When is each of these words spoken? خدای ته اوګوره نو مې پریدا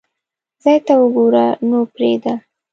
خدای 0.61 0.77
ته 0.85 0.93
اوګوره 1.01 1.45
نو 1.69 1.79
مې 1.83 1.89
پریدا 1.93 2.33